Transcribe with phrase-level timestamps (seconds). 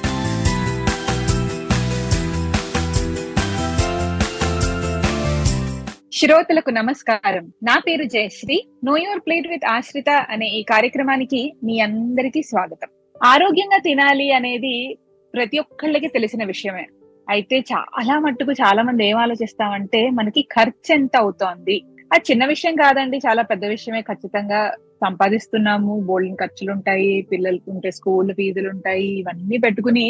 [6.12, 7.52] శ్రోతలకు నమస్కారం.
[7.62, 8.66] నా పేరు Jayashree.
[8.84, 12.88] Know your plate with Ashritha అనే ఈ కార్యక్రమానికి మీ అందరికీ స్వాగతం.
[13.24, 14.98] ఆరోగ్యంగా తినాలి అనేది
[15.34, 16.86] ప్రతి ఒక్కళ్ళకి తెలిసిన విషయమే.
[17.28, 21.82] అయితే చాలా మట్టుకు చాలా మంది ఏం ఆలోచిస్తామంటే మనకి ఖర్చు ఎంత అవుతోంది?
[22.12, 24.74] అది చిన్న విషయం కాదండి చాలా పెద్ద విషయమే ఖచ్చితంగా.
[25.04, 30.06] సంపాదిస్తున్నాము బోల్డింగ్ ఖర్చులు ఉంటాయి పిల్లలకు ఉంటే స్కూల్ ఫీజులు ఉంటాయి ఇవన్నీ పెట్టుకుని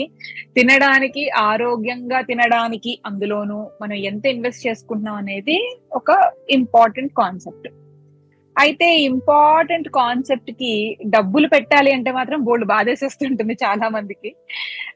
[0.56, 5.58] తినడానికి ఆరోగ్యంగా తినడానికి అందులోనూ మనం ఎంత ఇన్వెస్ట్ చేసుకుంటున్నాం అనేది
[6.00, 6.10] ఒక
[6.50, 7.68] ఇంపార్టెంట్ కాన్సెప్ట్.
[8.56, 10.72] అయితే ఇంపార్టెంట్ కాన్సెప్ట్కి
[11.14, 14.30] డబ్బులు పెట్టాలి అంటే మాత్రం బోల్డ్ బాధేసేస్తుంటుంది చాలా మందికి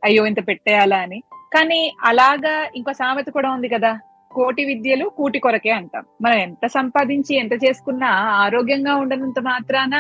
[0.07, 1.19] అయ్యో ఇంత పెట్టేయాలా అని.
[1.55, 3.93] కానీ అలాగా ఇంకో సామెత కూడా ఉంది కదా
[4.39, 6.05] కోటి విద్యలు కూటి కొరకే అంటాం.
[6.23, 8.11] మనం ఎంత సంపాదించి ఎంత చేసుకున్నా
[8.45, 9.95] ఆరోగ్యంగా ఉండనంత మాత్రాన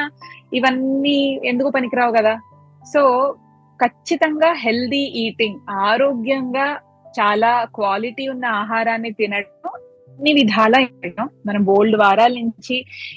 [0.52, 2.34] ఇవన్నీ ఎందుకు పనికిరావు కదా?
[2.86, 3.02] సో
[3.80, 6.68] ఖచ్చితంగా హెల్దీ ఈటింగ్ ఆరోగ్యంగా
[7.18, 9.72] చాలా క్వాలిటీ ఉన్న ఆహారాన్ని తినడం
[10.18, 10.78] అన్ని విధాలా
[11.46, 12.76] మనం బోల్డ్ వారాల నుంచి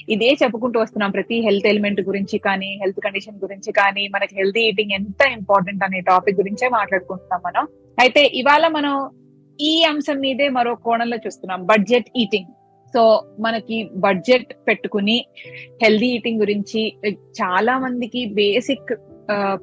[0.09, 4.91] ఇదే చెప్పుకుంటూ వస్తున్నాం ప్రతి హెల్త్ ఎలిమెంట్ గురించి కానీ హెల్త్ కండిషన్ గురించి కానీ మనకి హెల్తీ ఈటింగ్
[4.91, 7.65] ఎంత ఇంపార్టెంట్ అనే టాపిక్ గురించే మాట్లాడుకుంటున్నాం మనం.
[7.97, 8.93] అయితే ఇవాళ మనం
[9.61, 11.65] ఈ అంశం మీదే మరో కోణంలో చూస్తున్నాం.
[11.65, 12.51] బడ్జెట్ ఈటింగ్
[12.93, 15.25] సో మనకి బడ్జెట్ పెట్టుకుని
[15.83, 16.93] హెల్దీ ఈటింగ్ గురించి
[17.41, 18.91] చాలా మందికి బేసిక్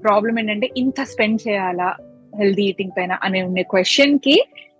[0.05, 1.97] ప్రాబ్లం ఏంటంటే ఇంత స్పెండ్ చేయాలా
[2.37, 4.37] హెల్దీ ఈటింగ్ పైన అనే ఉండే క్వశ్చన్కి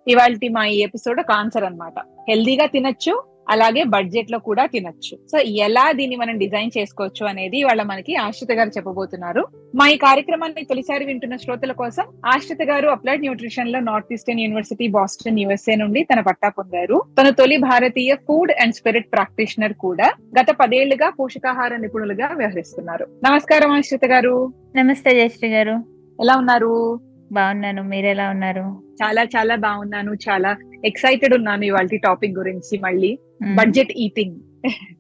[0.09, 3.15] ఇవాళ మా ఈ ఎపిసోడ్ ఒక ఆన్సర్ అనమాట హెల్దీగా తినొచ్చు
[3.51, 5.19] అలాగే బడ్జెట్లో కూడా తినొచ్చు.
[5.33, 9.47] సో ఎలా దీన్ని మనం డిజైన్ చేసుకోవచ్చు అనేది వాళ్ళ మనకి ఆశ్రిత గారు చెప్పబోతున్నారు.
[9.75, 15.39] మా ఈ కార్యక్రమాన్ని తొలిసారి వింటున్న శ్రోతల కోసం ఆశ్రిత గారు applied న్యూట్రిషన్లో north eastern university Boston
[15.39, 17.03] USA నుండి తన పట్టా పొందారు.
[17.21, 23.07] తన తొలి భారతీయ ఫుడ్ అండ్ స్పిరిట్ ప్రాక్టీషనర్ కూడా గత పదేళ్ళుగా పోషకాహార నిపుణులుగా వ్యవహరిస్తున్నారు.
[23.25, 24.53] నమస్కారం ఆశ్రిత గారు.
[24.77, 25.77] నమస్తే జయశ్రీ గారు.
[26.21, 27.01] ఎలా ఉన్నారు?
[27.33, 27.83] బాగున్నాను.
[27.83, 28.83] మీరు ఎలా ఉన్నారు?
[29.03, 30.13] చాలా చాలా బాగున్నాను.
[30.13, 33.19] చాలా ఎక్సైటెడ్ ఉన్నాను ఇవాళ టాపిక్ గురించి మళ్ళీ.
[33.55, 34.37] బడ్జెట్ ఈటింగ్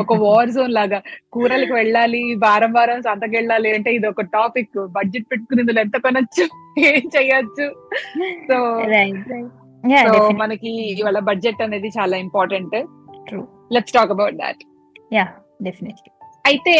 [0.00, 1.02] ఒక వార్ జోన్ లాగా.
[1.32, 6.48] కూరలకు వెళ్ళాలి వారం వారం సంతకు వెళ్ళాలి అంటే ఇది ఒక టాపిక్ బడ్జెట్ పెట్టుకుని ఇందులో ఎంత కొనొచ్చు?
[6.78, 7.74] ఏం చెయ్యొచ్చు?
[8.52, 8.80] సో
[10.18, 12.76] సో మనకి ఇవాళ బడ్జెట్ అనేది చాలా important.
[13.72, 14.56] Let's talk about that
[15.12, 15.28] yeah
[15.62, 16.15] definitely
[16.46, 16.72] అయితే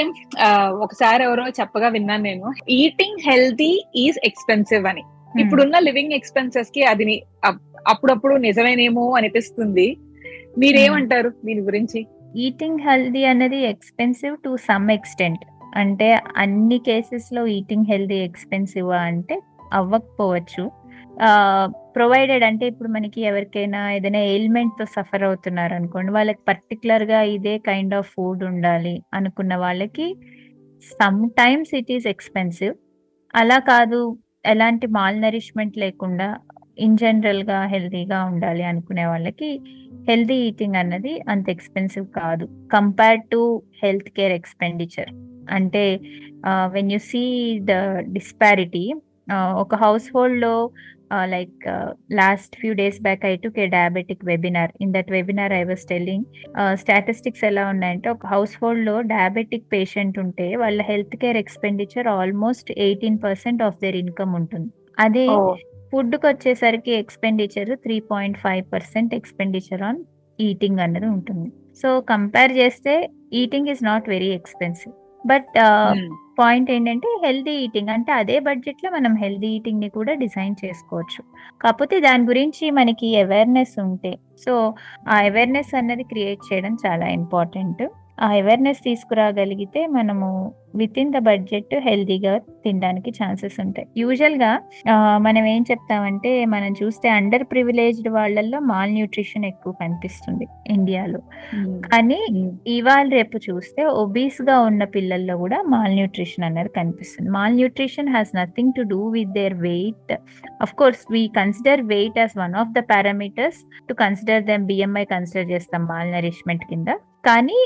[0.84, 2.48] ఒకసారి ఎవరో చెప్పగా విన్నాను నేను.
[2.80, 3.70] ఈటింగ్ హెల్తీ
[4.04, 5.04] ఈజ్ ఎక్స్పెన్సివ్ అని.
[5.42, 7.16] ఇప్పుడున్న లివింగ్ ఎక్స్పెన్సెస్కి అది
[7.92, 9.88] అప్పుడప్పుడు నిజమేనేమో అనిపిస్తుంది.
[10.58, 12.00] మీరేమంటారు దీని గురించి?
[12.44, 15.44] ఈటింగ్ హెల్దీ అనేది ఎక్స్పెన్సివ్ టు సమ్ ఎక్స్టెంట్
[15.82, 16.08] అంటే
[16.42, 19.36] అన్ని కేసెస్లో ఈటింగ్ హెల్దీ ఎక్స్పెన్సివ్ అంటే
[19.72, 20.64] అవ్వకపోవచ్చు.
[21.96, 28.10] ప్రొవైడెడ్ అంటే ఇప్పుడు మనకి ఎవరికైనా ఏదైనా ఎయిల్మెంట్తో సఫర్ అవుతున్నారు అనుకోండి వాళ్ళకి పర్టికులర్గా ఇదే కైండ్ ఆఫ్
[28.14, 30.06] ఫుడ్ ఉండాలి అనుకున్న వాళ్ళకి
[30.82, 32.74] sometimes it is expensive.
[33.34, 34.00] అలా కాదు
[34.46, 36.28] ఎలాంటి మాల్ నరిష్మెంట్ లేకుండా
[36.78, 39.48] ఇన్ జనరల్గా హెల్తీగా ఉండాలి అనుకునే వాళ్ళకి
[40.08, 43.40] హెల్తీ ఈటింగ్ అన్నది అంత ఎక్స్పెన్సివ్ కాదు compare to
[43.82, 45.10] health care expenditure.
[45.56, 45.84] అంటే
[46.74, 47.24] when you see
[47.70, 47.74] the
[48.16, 48.84] disparity
[49.62, 50.08] ఒక house
[51.26, 51.64] like
[52.12, 56.24] last few days back I took a diabetic webinar in that webinar I was telling
[56.82, 63.18] statistics ఎలా ఉన్నాయంటే ఒక house హోల్డ్లో diabetic patient ఉంటే వాళ్ళ health care expenditure almost eighteen
[63.18, 64.68] percent of their income ఉంటుంది.
[64.98, 65.40] అదే ఓ,
[65.92, 70.00] ఫుడ్కి వచ్చేసరికి expenditure three point five percent expenditure on
[70.38, 71.48] eating అనేది ఉంటుంది
[71.82, 72.94] సో కంపేర్ చేస్తే
[73.32, 74.94] eating is not very expensive
[75.24, 75.48] but.
[76.38, 81.20] Point ఏంటంటే హెల్దీ ఈటింగ్ అంటే అదే బడ్జెట్లో మనం హెల్దీ ఈటింగ్ని కూడా డిజైన్ చేసుకోవచ్చు.
[81.62, 84.12] కాకపోతే దాని గురించి మనకి అవేర్నెస్ ఉంటే
[84.44, 84.54] సో
[85.08, 87.84] ఆ అవేర్నెస్ అన్నది క్రియేట్ చేయడం చాలా ఇంపార్టెంట్.
[88.18, 90.28] ఆ అవేర్నెస్ తీసుకురాగలిగితే మనము
[90.74, 92.32] విత్ ఇన్ ద బడ్జెట్ హెల్దీగా
[92.64, 93.86] తినడానికి ఛాన్సెస్ ఉంటాయి.
[93.96, 94.50] యూజువల్గా
[94.88, 101.20] ఆ, మనం ఏం చెప్తామంటే మనం చూస్తే అండర్ ప్రివిలేజ్డ్ వాళ్ళల్లో మాల్ న్యూట్రిషన్ ఎక్కువ కనిపిస్తుంది ఇండియాలో.
[101.54, 101.78] మ్మ్.
[101.86, 102.50] కానీ మ్మ్.
[102.66, 107.30] ఇవాళ రేపు చూస్తే ఒబీస్గా ఉన్న పిల్లల్లో కూడా మాల్ న్యూట్రిషన్ అనేది కనిపిస్తుంది.
[107.54, 110.12] Malnutrition has nothing to do with their weight
[110.60, 115.50] of course we consider weight as one of the parameters to consider them BMI consider
[115.50, 116.88] చేస్తాం మాల్ నరిష్మెంట్ కింద.
[117.24, 117.60] కానీ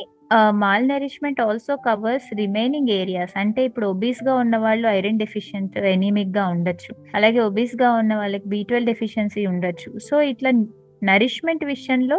[0.89, 6.93] malnourishment also covers remaining areas అంటే ఇప్పుడు ఒబీస్గా ఉన్న వాళ్ళు iron deficient ఎనీమిక్గా ఉండొచ్చు.
[7.17, 9.91] అలాగే ఒబీస్గా ఉన్న వాళ్ళకి బి ట్వెల్వ్ డెఫిషియన్సీ ఉండొచ్చు.
[10.09, 10.51] సో ఇట్లా
[11.03, 12.19] నరిష్మెంట్ విషయంలో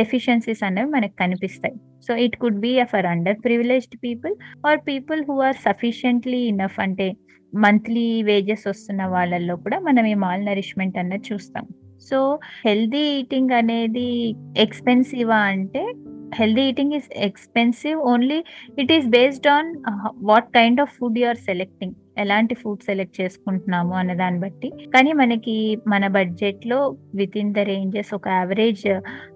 [0.00, 1.76] డెఫిషియన్సీస్ అనేవి మనకు కనిపిస్తాయి.
[2.06, 3.08] So it could be for
[3.46, 4.34] underprivileged people
[4.68, 7.08] or people who are sufficiently enough అంటే
[7.52, 11.66] మంత్లీ వేజెస్ వస్తున్న వాళ్ళల్లో కూడా మనం ఈ మాల్ నరిష్మెంట్ అన్నది చూస్తాం.
[12.10, 14.08] సో హెల్దీ ఈటింగ్ అనేది
[14.56, 15.84] ఎక్స్పెన్సివా అంటే
[16.34, 18.44] healthy eating is expensive only
[18.78, 19.68] it is based on
[20.22, 24.68] what kind of food you are selecting ఎలాంటి ఫుడ్ సెలెక్ట్ చేసుకుంటున్నాము అనే దాన్ని బట్టి.
[24.94, 25.56] కానీ మనకి
[25.86, 26.78] మన బడ్జెట్లో
[27.14, 28.86] విత్ ఇన్ ద రేంజెస్ ఒక యావరేజ్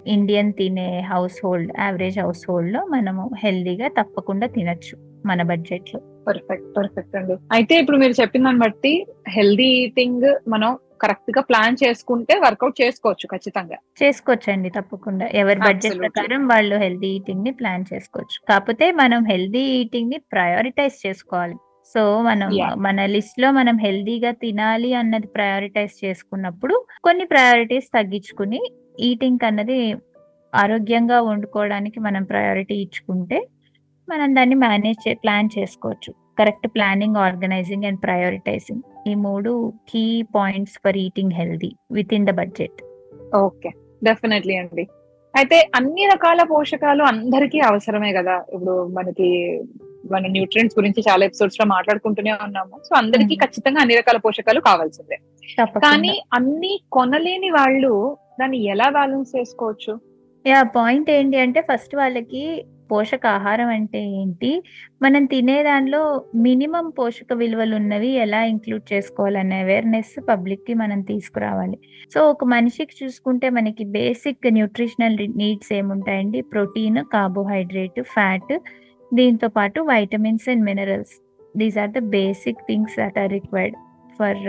[0.07, 7.15] ఇండియన్ తినే household average household మనము హెల్దీగా తప్పకుండా తినొచ్చు మన బడ్జెట్లో పర్ఫెక్ట్ పర్ఫెక్ట్
[7.15, 7.35] అండి.
[7.51, 8.93] అయితే ఇప్పుడు మీరు చెప్పిన దాన్ని బట్టి
[9.27, 13.77] హెల్దీ ఈటింగ్ మనం కరెక్ట్గా ప్లాన్ చేసుకుంటే వర్కౌట్ చేసుకోవచ్చు ఖచ్చితంగా.
[14.01, 15.25] చేసుకోవచ్చండి తప్పకుండా.
[15.33, 15.97] ఎవరి బడ్జెట్.
[15.97, 18.37] ప్రకారం వాళ్ళు హెల్దీ ఈటింగ్ని ప్లాన్ చేసుకోవచ్చు.
[18.49, 21.57] కాకపోతే మనం హెల్దీ ఈటింగ్ని ప్రయారిటైజ్ చేసుకోవాలి.
[21.95, 22.49] సో మనం.
[22.77, 28.61] మన లిస్ట్లో మనం హెల్దీగా తినాలి అన్నది ప్రయారిటైజ్ చేసుకున్నప్పుడు కొన్ని ప్రయారిటీస్ తగ్గించుకుని
[28.99, 29.79] ఈటింగ్ అన్నది
[30.53, 33.37] ఆరోగ్యంగా వండుకోవడానికి మనం ప్రయారిటీ ఇచ్చుకుంటే
[34.07, 36.11] మనం దాన్ని మేనేజ్ ప్లాన్ చేసుకోవచ్చు.
[36.41, 39.09] Correct planning organizing and prioritizing.
[39.09, 41.75] ఈ మూడు key points for eating healthy
[42.13, 42.83] within the budget
[43.35, 43.69] okay.
[44.03, 44.87] Definitely అండి.
[45.35, 48.45] అయితే అన్ని రకాల పోషకాలు అందరికీ అవసరమే కదా?
[48.53, 49.61] ఇప్పుడు మనకి
[50.11, 52.79] మన న్యూట్రియంట్స్ గురించి చాలా ఎపిసోడ్స్లో మాట్లాడుకుంటూనే ఉన్నాము.
[52.83, 53.35] సో అందరికీ.
[53.35, 55.17] ఖచ్చితంగా అన్ని రకాల పోషకాలు కావాల్సిందే.
[55.63, 59.99] కానీ అన్ని కొనలేని వాళ్ళు దాన్ని ఎలా బ్యాలెన్స్ చేసుకోవచ్చు?
[60.47, 64.51] యా పాయింట్ ఏంటి అంటే ఫస్ట్ వాళ్ళకి పోషకాహారం అంటే ఏంటి?
[65.03, 66.01] మనం తినే దానిలో
[66.45, 71.77] మినిమం పోషక విలువలు ఉన్నవి ఎలా ఇంక్లూడ్ చేసుకోవాలనే అవేర్నెస్ పబ్లిక్కి మనం తీసుకురావాలి.
[72.13, 76.41] సో ఒక మనిషికి చూసుకుంటే మనకి బేసిక్ న్యూట్రిషనల్ నీడ్స్ ఏముంటాయండి?
[76.53, 78.53] ప్రోటీన్ కార్బోహైడ్రేట్ ఫ్యాట్
[79.11, 81.15] దీంతో పాటు vitamins and minerals.
[81.57, 83.77] These are the basic things that are required
[84.19, 84.43] for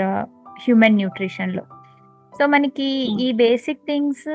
[0.65, 1.65] human న్యూట్రిషన్లో
[2.33, 2.91] so మనకి.
[3.25, 4.29] ఈ బేసిక్ థింగ్స్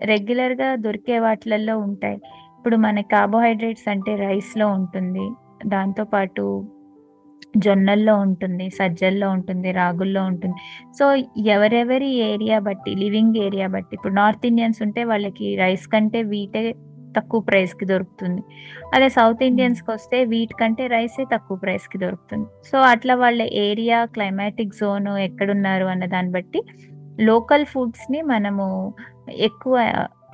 [0.00, 2.18] రెగ్యులర్గా దొరికే వాటిలలో ఉంటాయి.
[2.64, 5.24] ఇప్పుడు మన కార్బోహైడ్రేట్స్ అంటే రైస్లో ఉంటుంది.
[5.72, 6.44] దాంతో పాటు
[7.64, 10.56] జొన్నల్లో ఉంటుంది సజ్జల్లో ఉంటుంది రాగుల్లో ఉంటుంది.
[10.98, 11.04] సో
[11.54, 16.62] ఎవరెవరి ఏరియా బట్టి లివింగ్ ఏరియా బట్టి ఇప్పుడు నార్త్ ఇండియన్స్ ఉంటే వాళ్ళకి రైస్ కంటే వీటే
[17.18, 18.42] తక్కువ ప్రైస్కి దొరుకుతుంది.
[18.94, 22.48] అదే సౌత్ ఇండియన్స్కి వస్తే వీటి కంటే రైసే తక్కువ ప్రైస్కి దొరుకుతుంది.
[22.70, 26.62] సో అట్లా వాళ్ళ ఏరియా క్లైమాటిక్ జోన్ ఎక్కడున్నారు అన్న దాన్ని బట్టి
[27.30, 28.68] లోకల్ ఫుడ్స్ని మనము
[29.48, 29.76] ఎక్కువ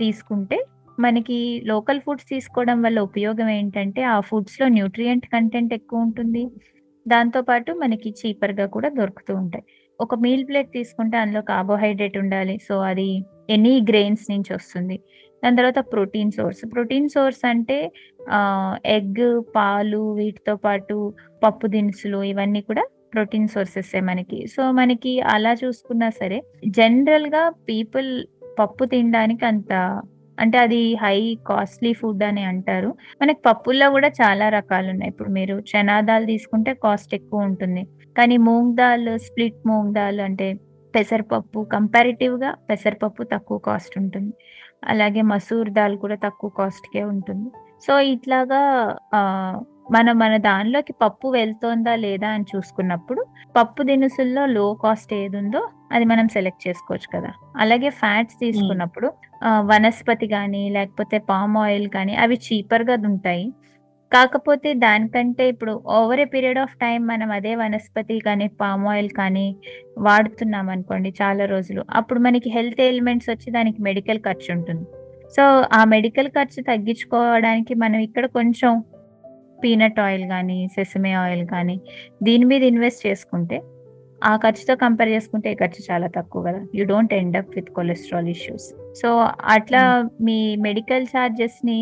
[0.02, 0.58] తీసుకుంటే
[1.04, 1.38] మనకి
[1.70, 6.42] లోకల్ ఫుడ్స్ తీసుకోవడం వల్ల ఉపయోగం ఏంటంటే ఆ ఫుడ్స్లో న్యూట్రియంట్ కంటెంట్ ఎక్కువ ఉంటుంది.
[7.06, 9.64] దాంతో పాటు మనకి చీపర్గా కూడా దొరుకుతూ ఉంటాయి.
[10.00, 12.54] ఒక మీల్ ప్లేట్ తీసుకుంటే అందులో కార్బోహైడ్రేట్ ఉండాలి.
[12.68, 13.08] సో అది
[13.56, 14.96] ఎనీ గ్రెయిన్స్ నుంచి వస్తుంది.
[15.42, 16.62] దాని తర్వాత ప్రోటీన్ సోర్స్.
[16.72, 17.78] ప్రోటీన్ సోర్స్ అంటే
[18.98, 19.22] ఎగ్
[19.56, 20.96] పాలు వీటితో పాటు
[21.44, 24.40] పప్పు దినుసులు ఇవన్నీ కూడా ప్రోటీన్ సోర్సెస్ మనకి.
[24.54, 26.40] సో మనకి అలా చూసుకున్నా సరే
[26.78, 28.10] జనరల్గా పీపుల్
[28.58, 29.72] పప్పు తినడానికి అంత
[30.40, 32.94] అంటే అది హై కాస్ట్లీ ఫుడ్ అని అంటారు.
[33.22, 37.82] మనకి పప్పుల్లో కూడా చాలా రకాలు ఉన్నాయి ఇప్పుడు మీరు చనా దాల్ తీసుకుంటే కాస్ట్ ఎక్కువ ఉంటుంది.
[38.18, 40.54] కానీ మూంగ్ దాల్ స్ప్లిట్ మూంగ్ దాల్ అంటే
[40.94, 44.32] పెసరపప్పు కంపారిటివ్గా పెసరపప్పు తక్కువ కాస్ట్ ఉంటుంది.
[44.84, 47.50] అలాగే మసూర్ దాల్ కూడా తక్కువ కాస్ట్ కే ఉంటుంది.
[47.86, 48.62] సో ఇట్లాగా
[49.90, 53.22] మనం మన దానిలోకి పప్పు వెళ్తోందా లేదా అని చూసుకున్నప్పుడు
[53.54, 57.30] పప్పు దినుసుల్లో లో కాస్ట్ ఏది ఉందో అది మనం సెలెక్ట్ చేసుకోవచ్చు కదా.
[57.56, 59.08] అలాగే ఫ్యాట్స్ తీసుకున్నప్పుడు
[59.42, 63.46] ఆ, వనస్పతి కానీ లేకపోతే పామ్ ఆయిల్ కానీ అవి చీపర్గా ఉంటాయి
[64.12, 69.44] కాకపోతే దానికంటే ఇప్పుడు over a period of time మనం అదే వనస్పతి కానీ పామ్ ఆయిల్ కానీ
[69.98, 74.84] వాడుతున్నాం అనుకోండి చాలా రోజులు అప్పుడు మనకి హెల్త్ ఎలిమెంట్స్ వచ్చి దానికి మెడికల్ ఖర్చు ఉంటుంది.
[75.32, 78.72] సో ఆ మెడికల్ ఖర్చు తగ్గించుకోవడానికి మనం ఇక్కడ కొంచెం
[79.62, 81.76] పీనట్ ఆయిల్ కానీ సెసమే ఆయిల్ కానీ
[82.28, 83.58] దీని మీద ఇన్వెస్ట్ చేసుకుంటే
[84.30, 86.60] ఆ ఖర్చుతో కంపేర్ చేసుకుంటే ఈ ఖర్చు చాలా తక్కువ కదా.
[86.78, 88.66] You don't end up with cholesterol issues.
[89.00, 89.10] So
[89.56, 89.82] అట్లా
[90.28, 90.38] మీ
[90.68, 91.80] మెడికల్ ఛార్జెస్ని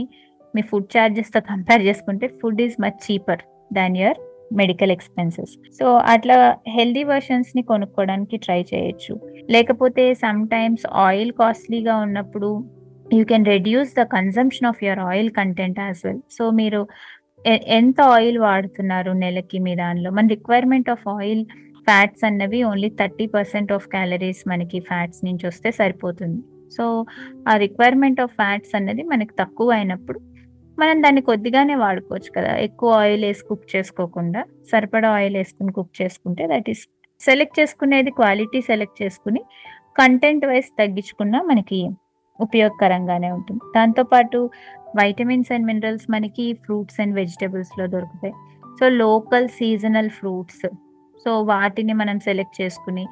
[0.55, 3.43] మీ ఫుడ్ ఛార్జెస్తో కంపేర్ చేసుకుంటే food is much cheaper
[3.79, 4.21] than your
[4.61, 5.53] medical expenses.
[5.79, 6.37] So అట్లా
[6.77, 9.15] హెల్దీ వర్షన్స్ని కొనుక్కోవడానికి ట్రై చేయొచ్చు.
[9.55, 12.51] లేకపోతే సమ్ టైమ్స్ ఆయిల్ కాస్ట్లీగా ఉన్నప్పుడు
[13.17, 16.23] you can reduce the consumption of your oil content as well.
[16.39, 16.81] So మీరు
[17.47, 20.11] ఎంత ఆయిల్ వాడుతున్నారు నెలకి మీ దానిలో?
[20.11, 21.45] మన రిక్వైర్మెంట్ ఆఫ్ ఆయిల్
[21.77, 26.43] ఫ్యాట్స్ అన్నవి only thirty percent of calories మనకి ఫ్యాట్స్ నుంచి వస్తే సరిపోతుంది.
[26.71, 27.05] సో
[27.49, 30.21] ఆ రిక్వైర్మెంట్ ఆఫ్ ఫ్యాట్స్ అన్నది మనకి తక్కువ అయినప్పుడు
[30.79, 32.57] మనం దాన్ని కొద్దిగానే వాడుకోవచ్చు కదా.
[32.57, 36.89] ఎక్కువ ఆయిల్ వేసి కుక్ చేసుకోకుండా సరిపడా ఆయిల్ వేసుకుని కుక్ చేసుకుంటే దట్ ఈస్
[37.21, 39.41] సెలెక్ట్ చేసుకునేది క్వాలిటీ సెలెక్ట్ చేసుకుని
[39.99, 41.89] కంటెంట్ వైజ్ తగ్గించుకున్నా మనకి
[42.41, 43.61] ఉపయోగకరంగానే ఉంటుంది.
[43.77, 44.51] దాంతోపాటు
[45.01, 48.35] వైటమిన్స్ అండ్ మినరల్స్ మనకి ఫ్రూట్స్ అండ్ వెజిటబుల్స్లో దొరుకుతాయి.
[48.79, 50.67] So local seasonal fruits
[51.25, 53.05] so వాటిని మనం సెలెక్ట్ చేసుకుని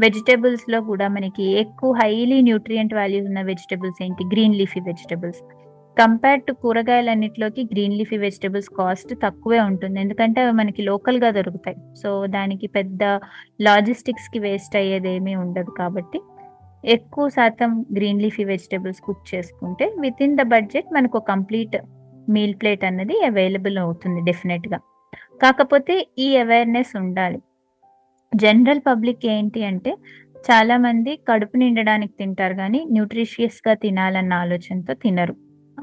[0.00, 4.24] వెజిటబుల్స్లో కూడా మనకి ఎక్కువ హైలీ న్యూట్రియంట్ వాల్యూస్ ఉన్న వెజిటబుల్స్ ఏంటి?
[4.32, 5.40] Green leafy vegetables
[5.96, 9.98] compare to కూరగాయలన్నిటిలోకి green leafy vegetables cost తక్కువే ఉంటుంది.
[10.00, 11.76] ఎందుకంటే అవి మనకి లోకల్గా దొరుకుతాయి.
[12.02, 13.02] సో దానికి పెద్ద
[13.60, 16.20] లాజిస్టిక్స్కి వేస్ట్ అయ్యేది ఏమీ ఉండదు కాబట్టి
[16.84, 21.76] ఎక్కువ శాతం గ్రీన్ లీఫీ వెజిటేబుల్స్ కుక్ చేసుకుంటే విత్ ఇన్ ద బడ్జెట్ మనకు కంప్లీట్
[22.28, 24.78] మీల్ ప్లేట్ అన్నది అవైలబుల్ అవుతుంది డెఫినెట్గా
[25.42, 27.38] కాకపోతే ఈ అవేర్నెస్ ఉండాలి.
[28.34, 29.96] జనరల్ పబ్లిక్ ఏంటి అంటే
[30.50, 35.34] చాలా మంది కడుపు నిండడానికి తింటారు కానీ న్యూట్రిషియస్గా తినాలన్న ఆలోచనతో తినరు.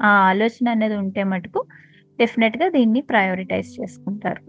[0.02, 1.66] ఆ ఆలోచన అనేది ఉంటే మటుకు
[2.18, 4.42] డెఫినెట్గా దీన్ని ప్రయారిటైజ్ చేసుకుంటారు.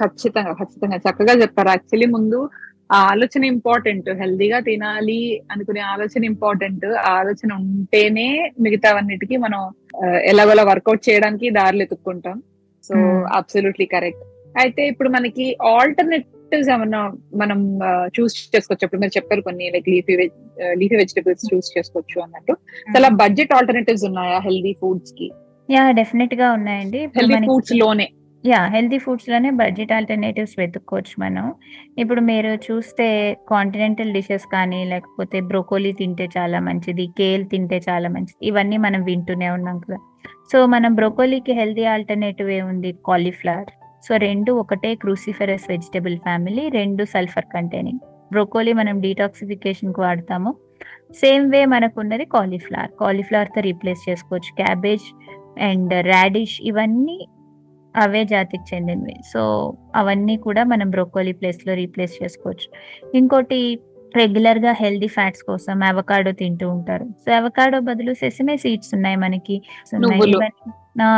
[0.00, 1.68] ఖచ్చితంగా ఖచ్చితంగా చక్కగా చెప్పారు.
[1.68, 2.50] యాక్చువల్లీ ముందు
[2.92, 5.20] ఆ ఆలోచన ఇంపార్టెంట్ హెల్దీగా తినాలి
[5.52, 8.28] అనుకునే ఆలోచన ఇంపార్టెంట్ ఆ ఆలోచన ఉంటేనే
[8.60, 9.60] మిగతావన్నిటికీ మనం
[10.30, 12.42] ఎలాగోలా వర్కౌట్ చేయడానికి దారులు ఎత్తుక్కుంటాం.
[12.84, 13.26] So Hmm.
[13.38, 14.22] అబ్సల్యూట్లీ కరెక్ట్
[14.60, 17.00] అయితే ఇప్పుడు మనకి ఆల్టర్నేటివ్స్ ఏమన్నా
[17.42, 17.58] మనం
[18.16, 18.84] చూస్ చేసుకోవచ్చు.
[18.86, 20.34] ఇప్పుడు మీరు చెప్పారు కొన్ని like leafy veg
[20.80, 22.54] leafy vegetables choose చేసుకోవచ్చు అన్నట్టు.
[22.96, 25.28] చాలా బడ్జెట్ ఆల్టర్నేటివ్స్ ఉన్నాయా హెల్దీ ఫుడ్స్కి?
[25.68, 27.00] యా డెఫినెట్గా ఉన్నాయండి.
[27.18, 28.08] హెల్దీ ఫుడ్స్లోనే.
[28.44, 31.44] యా హెల్తీ ఫుడ్స్లోనే బడ్జెట్ ఆల్టర్నేటివ్స్ వెతుక్కోవచ్చు మనం.
[32.02, 33.06] ఇప్పుడు మీరు చూస్తే
[33.50, 39.50] కాంటినెంటల్ డిషెస్ కానీ లేకపోతే బ్రోకోలీ తింటే చాలా మంచిది కేల్ తింటే చాలా మంచిది ఇవన్నీ మనం వింటూనే
[39.50, 39.98] ఉన్నాం కదా.
[40.52, 42.90] సో మనం బ్రోకోలీకి హెల్తీ ఆల్టర్నేటివ్ ఏముంది?
[43.10, 43.70] కాలీఫ్లవర్
[44.06, 50.50] సో రెండు ఒకటే క్రూసిఫెరస్ వెజిటబుల్ ఫ్యామిలీ రెండు సల్ఫర్ కంటైనింగ్ బ్రోకోలీ మనం డీటాక్సిఫికేషన్కి వాడతాము.
[51.20, 54.50] సేమ్ వే మనకు ఉన్నది కాలీఫ్లవర్ కాలీఫ్లవర్తో రీప్లేస్ చేసుకోవచ్చు.
[54.62, 55.06] క్యాబేజ్
[55.68, 57.18] అండ్ రాడిష్ ఇవన్నీ
[57.96, 59.14] అవే జాతికి చెందినవి.
[59.32, 62.68] సో అవన్నీ కూడా మనం బ్రోకోలీ ప్లేస్లో రీప్లేస్ చేసుకోవచ్చు.
[63.14, 63.78] ఇంకోటి
[64.16, 67.04] రెగ్యులర్గా హెల్దీ ఫ్యాట్స్ కోసం అవకాడో తింటూ ఉంటారు.
[67.04, 69.62] సో అవకాడో బదులు సెసమే సీడ్స్ ఉన్నాయి మనకి.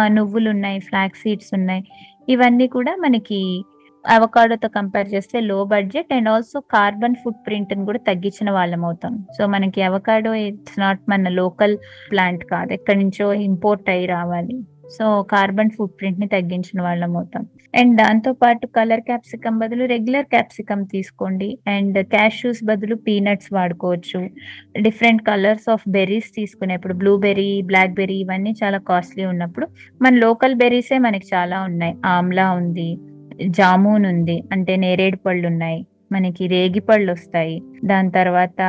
[0.09, 0.51] నువ్వులు.
[0.51, 1.85] ఉన్నాయి ఫ్లాక్ సీడ్స్ ఉన్నాయి.
[2.29, 3.65] ఇవన్నీ కూడా మనకి
[4.07, 9.25] అవకాడోతో కంపేర్ చేస్తే low budget and also carbon foot ప్రింట్ని కూడా తగ్గించిన వాళ్ళం అవుతాం.
[9.39, 11.79] సో మనకి అవకాడో ఇట్స్ నాట్ మన లోకల్
[12.11, 12.73] ప్లాంట్ కాదు.
[12.73, 14.61] ఎక్కడి నుంచో ఇంపోర్ట్ అయ్యి రావాలి.
[14.91, 17.47] సో కార్బన్ ఫుట్ ప్రింట్ని తగ్గించిన వాళ్ళం అవుతాం.
[17.77, 21.59] అండ్ దాంతో పాటు కలర్ క్యాప్సికమ్ బదులు రెగ్యులర్ క్యాప్సికమ్ తీసుకోండి.
[21.69, 24.29] అండ్ క్యాష్యూస్ బదులు పీనట్స్ వాడుకోవచ్చు.
[24.81, 29.69] డిఫరెంట్ కలర్స్ ఆఫ్ బెర్రీస్ తీసుకునేప్పుడు బ్లూబెర్రీ బ్లాక్ బెర్రీ ఇవన్నీ చాలా కాస్ట్లీ ఉన్నప్పుడు
[30.03, 31.95] మన లోకల్ బెర్రీసే మనకి చాలా ఉన్నాయి.
[32.07, 32.99] ఆమ్లా ఉంది
[33.49, 37.63] జామూన్ ఉంది అంటే నేరేడు పళ్ళు ఉన్నాయి మనకి రేగి పళ్ళు వస్తాయి.
[37.85, 38.61] దాని తర్వాత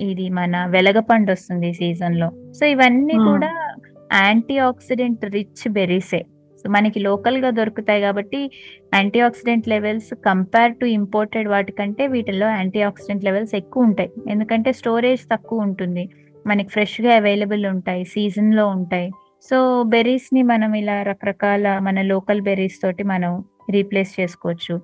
[0.00, 3.14] ఇది మన వెలగపండు వస్తుంది సీజన్లో సో ఇవన్నీ.
[3.14, 3.74] కూడా
[4.12, 6.26] యాంటీ ఆక్సిడెంట్ రిచ్ బెర్రీసే.
[6.60, 8.50] సో మనకి లోకల్గా దొరుకుతాయి కాబట్టి
[9.20, 14.10] antioxidant levels compare to imported వాటికంటే వీటిల్లో యాంటీ ఆక్సిడెంట్ లెవెల్స్ ఎక్కువ ఉంటాయి.
[14.30, 16.10] ఎందుకంటే స్టోరేజ్ తక్కువ ఉంటుంది.
[16.46, 18.04] మనకి ఫ్రెష్గా అవైలబుల్ ఉంటాయి.
[18.04, 19.10] సీజన్లో ఉంటాయి.
[19.50, 24.74] సో బెర్రీస్ని మనం ఇలా రకరకాల మన లోకల్ బెర్రీస్ తోటి మనం రీప్లేస్ చేసుకోవచ్చు.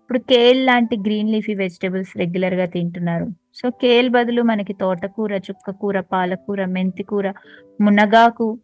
[0.00, 3.26] ఇప్పుడు కేల్ లాంటి గ్రీన్ లీఫీ వెజిటబుల్స్ రెగ్యులర్గా తింటున్నారు.
[3.54, 7.32] సో కేల్ బదులు మనకి తోటకూర చుక్కకూర పాలకూర మెంతికూర
[7.80, 8.58] మునగాకు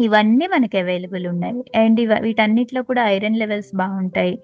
[0.00, 1.82] ఇవన్నీ మనకి అవైలబుల్ ఉన్నాయి.
[1.82, 4.42] అండ్ ఇవ వీటన్నిటిలో కూడా ఐరన్ లెవెల్స్ బాగుంటాయి.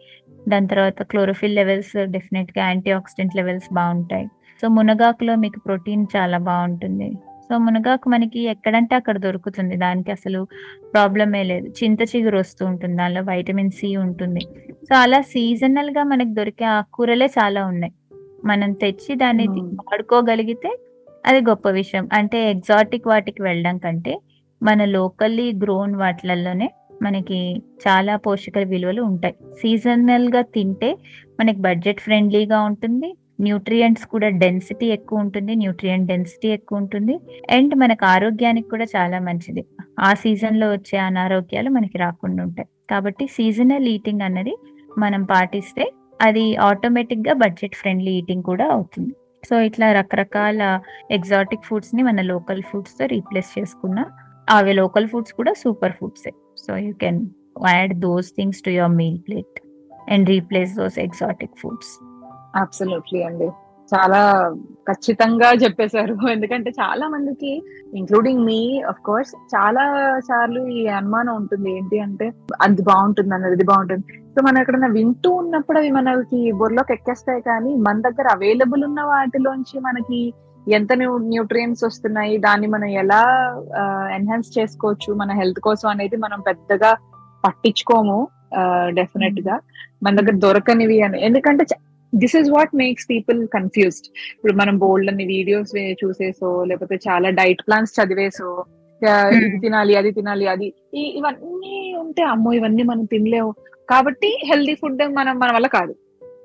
[0.49, 4.27] దాని తర్వాత క్లోరోఫిల్ లెవెల్స్ డెఫినెట్గా యాంటీ ఆక్సిడెంట్ లెవెల్స్ బాగుంటాయి.
[4.63, 7.13] సో మునగాకులో మీకు ప్రోటీన్ చాలా బాగుంటుంది.
[7.15, 9.77] సో మునగాకు మనకి ఎక్కడంటే అక్కడ దొరుకుతుంది.
[9.77, 10.47] దానికి అసలు
[10.93, 11.69] ప్రాబ్లమే లేదు.
[11.69, 12.97] చింత చిగురు వస్తూ ఉంటుంది.
[12.97, 14.41] దానిలో వైటమిన్ సి ఉంటుంది.
[14.85, 17.93] సో అలా సీజనల్గా మనకి దొరికే ఆకుకూరలే చాలా ఉన్నాయి.
[18.45, 19.49] మనం తెచ్చి దాన్ని.
[19.49, 20.77] వాడుకోగలిగితే
[21.27, 22.09] అది గొప్ప విషయం.
[22.13, 24.19] అంటే ఎగ్జాటిక్ వాటికి వెళ్ళడం కంటే
[24.63, 26.71] మన లోకల్లీ గ్రోన్ వాటిలలోనే
[27.03, 29.35] మనకి చాలా పోషక విలువలు ఉంటాయి.
[29.55, 30.97] సీజనల్గా తింటే
[31.41, 33.17] మనకి బడ్జెట్ ఫ్రెండ్లీగా ఉంటుంది.
[33.41, 35.55] న్యూట్రియంట్స్ కూడా డెన్సిటీ ఎక్కువ ఉంటుంది.
[35.55, 37.21] న్యూట్రియంట్ డెన్సిటీ ఎక్కువ ఉంటుంది.
[37.51, 39.65] అండ్ మనకు ఆరోగ్యానికి కూడా చాలా మంచిది.
[40.01, 42.69] ఆ సీజన్లో వచ్చే అనారోగ్యాలు మనకి రాకుండా ఉంటాయి.
[42.91, 44.57] కాబట్టి సీజనల్ ఈటింగ్ అన్నది
[44.99, 49.15] మనం పాటిస్తే అది ఆటోమేటిక్గా బడ్జెట్ ఫ్రెండ్లీ ఈటింగ్ కూడా అవుతుంది.
[49.51, 54.05] సో ఇట్లా రకరకాల ఎగ్జాటిక్ ఫుడ్స్ని మన లోకల్ ఫుడ్స్తో రీప్లేస్ చేసుకున్న
[54.49, 57.21] అవి లోకల్ ఫుడ్స్ కూడా super foods so you can
[57.69, 59.57] add those things to your meal plate
[60.11, 61.93] and replace those exotic foods
[62.57, 63.49] absolutely అండి.
[63.95, 64.21] చాలా
[64.89, 66.15] ఖచ్చితంగా చెప్పేశారు.
[66.33, 67.63] ఎందుకంటే చాలా మందికి
[67.95, 69.85] ఇంక్లూడింగ్ మీ అఫ్ కోర్స్ చాలా
[70.19, 71.77] సార్లు ఈ అనుమానం ఉంటుంది.
[71.77, 74.05] ఏంటి అంటే అది బాగుంటుంది అన్నది ఇది బాగుంటుంది.
[74.35, 79.81] సో మనం ఎక్కడైనా వింటూ ఉన్నప్పుడు అవి మనకి బుర్రలోకి ఎక్కేస్తాయి కానీ మన దగ్గర అవైలబుల్ ఉన్న వాటిలోంచి
[79.81, 80.35] మనకి
[80.73, 83.23] ఎంత న్యూట్రియన్స్ వస్తున్నాయి దాన్ని మనం ఎలా
[84.15, 86.97] ఎన్హాన్స్ చేసుకోవచ్చు మన హెల్త్ కోసం అనేది మనం పెద్దగా
[87.47, 88.29] పట్టించుకోము
[88.89, 89.61] డెఫినెట్గా.
[90.03, 91.25] మన దగ్గర దొరకనివి అని.
[91.25, 91.67] ఎందుకంటే
[92.15, 97.63] this is what makes people confused ఇప్పుడు మనం బోల్డ్ అన్ని వీడియోస్ చూసేసో లేకపోతే చాలా డైట్
[97.67, 98.65] ప్లాన్స్ చదివేసో
[99.35, 103.55] ఇది తినాలి అది తినాలి అది ఇవన్నీ ఉంటే అమ్మో ఇవన్నీ మనం తినలేము.
[103.91, 105.95] కాబట్టి హెల్దీ ఫుడ్ మనం మన వల్ల కాదు.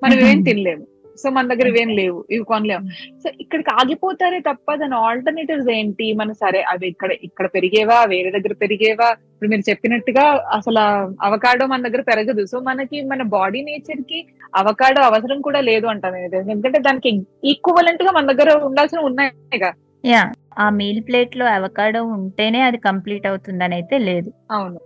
[0.03, 0.45] మనం ఇవేం Mhm.
[0.45, 0.85] తినలేము.
[1.23, 2.25] సో మన దగ్గర ఇవేం లేవు.
[2.31, 2.89] ఇవి కొనలేము.
[3.19, 6.13] సో ఇక్కడికి ఆగిపోతారే తప్ప దాని ఆల్టర్నేటివ్స్ ఏంటి?
[6.13, 8.05] మన సరే అవి ఇక్కడ ఇక్కడ పెరిగేవా?
[8.05, 9.09] వేరే దగ్గర పెరిగేవా?
[9.11, 10.79] ఇప్పుడు మీరు చెప్పినట్టుగా అసలు
[11.25, 12.45] అవకాడో మన దగ్గర పెరగదు.
[12.45, 16.15] సో మనకి మన బాడీ నేచర్కి అవకాడో అవసరం కూడా లేదు అంటాను.
[16.15, 19.73] ఎందుకంటే దానికి ఈక్వలెంట్గా మన దగ్గర ఉండాల్సిన ఉన్నాయిగా.
[20.05, 20.31] యా.
[20.59, 24.31] ఆ మీల్ ప్లేట్లో అవకాడో ఉంటేనే అది కంప్లీట్ అవుతుందని అయితే లేదు.
[24.51, 24.79] అవును.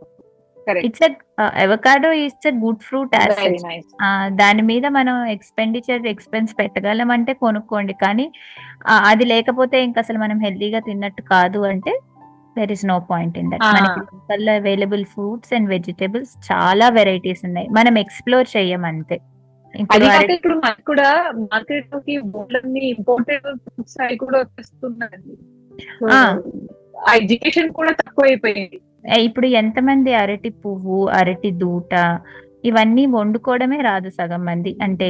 [0.88, 1.04] It's
[1.64, 3.16] avocado it's good fruit
[4.42, 7.96] దాని మీద మనం ఎక్స్పెండిచర్ ఎక్స్పెన్స్ పెట్టగలం అంటే కొనుక్కోండి.
[8.04, 8.26] కానీ
[9.12, 11.94] అది లేకపోతే ఇంకా అసలు మనం హెల్దీగా తిన్నట్టు కాదు అంటే
[12.58, 13.64] there is no point in that.
[13.78, 17.70] మనకి అవైలబుల్ ఫ్రూట్స్ అండ్ వెజిటేబుల్స్ చాలా వెరైటీస్ ఉన్నాయి.
[17.80, 19.18] మనం ఎక్స్ప్లోర్ చెయ్యం అంతే.
[19.74, 21.08] ఇప్పుడు మనకు కూడా
[21.54, 23.48] మార్కెట్లోకి బోర్డులన్నీ ఇంపోర్టెడ్
[24.06, 25.36] అవి కూడా వచ్చేస్తున్నాయండి
[27.22, 28.78] ఎడ్యుకేషన్ కూడా తక్కువ అయిపోయింది
[29.28, 31.94] ఇప్పుడు ఎంతమంది అరటి పువ్వు అరటి దూట
[32.64, 34.78] ఇవన్నీ వండుకోవడమే రాదు సగం మంది.
[34.82, 35.10] అంటే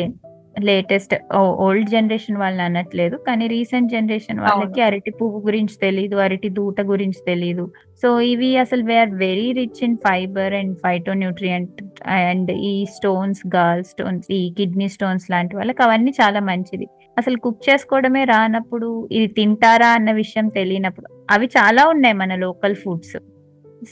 [0.68, 6.82] లేటెస్ట్ ఓల్డ్ జనరేషన్ వాళ్ళని అనట్లేదు కానీ రీసెంట్ జనరేషన్ వాళ్ళకి అరటి పువ్వు గురించి తెలియదు అరటి దూట
[6.82, 7.72] గురించి తెలియదు
[8.02, 10.78] సో ఇవి అసలు we're very rich in fibre and
[11.14, 16.88] phytonutrient and ఈ స్టోన్స్ గాల్ స్టోన్స్ ఈ కిడ్నీ స్టోన్స్ లాంటి వాళ్ళకి అవన్నీ చాలా మంచిది.
[17.20, 23.18] అసలు కుక్ చేసుకోవడమే రానప్పుడు ఇది తింటారా అన్న విషయం తెలియనప్పుడు అవి చాలా ఉన్నాయి మన లోకల్ ఫుడ్స్.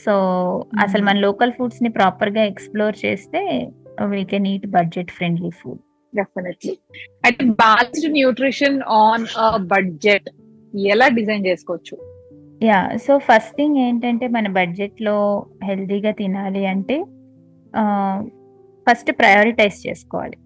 [0.04, 0.14] సో
[0.80, 3.40] అసలు మన లోకల్ ఫుడ్స్ని ప్రాపర్గా ఎక్స్ప్లోర్ చేస్తే
[4.04, 5.80] we can eat budget friendly food.
[6.16, 6.78] Definitely.
[7.42, 9.26] Balanced nutrition on
[9.66, 10.28] budget
[10.74, 11.96] ఎలా డిజైన్ చేసుకోవచ్చు?
[12.64, 16.96] యా సో ఫస్ట్ థింగ్ ఏంటంటే మన బడ్జెట్లో హెల్దీగా తినాలి అంటే
[18.86, 20.36] ఫస్ట్ ప్రయారిటైజ్ చేసుకోవాలి.